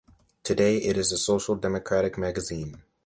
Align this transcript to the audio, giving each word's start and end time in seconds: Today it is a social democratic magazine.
Today 0.41 0.77
it 0.79 0.97
is 0.97 1.11
a 1.11 1.17
social 1.19 1.53
democratic 1.53 2.17
magazine. 2.17 2.81